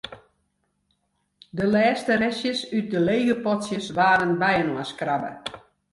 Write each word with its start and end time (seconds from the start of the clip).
De 1.59 1.65
lêste 1.73 2.13
restjes 2.21 2.59
út 2.77 2.85
de 2.93 2.99
lege 3.09 3.35
potsjes 3.43 3.87
waarden 3.97 4.33
byinoarskrabbe. 4.41 5.31